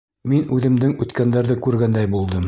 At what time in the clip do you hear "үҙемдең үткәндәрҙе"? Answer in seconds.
0.55-1.59